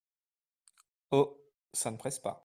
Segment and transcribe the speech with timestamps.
[1.11, 1.37] Oh!
[1.73, 2.39] ça ne presse pas!…